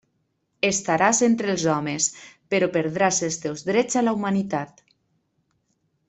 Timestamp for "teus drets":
3.47-3.99